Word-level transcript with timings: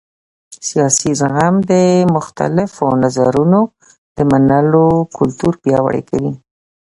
سیاسي 0.67 1.11
زغم 1.19 1.55
د 1.71 1.71
مختلفو 2.15 2.85
نظرونو 3.03 3.59
د 4.15 4.17
منلو 4.31 4.85
کلتور 5.17 5.53
پیاوړی 5.63 6.01
کوي 6.09 6.33